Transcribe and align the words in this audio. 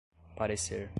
parecer 0.35 0.89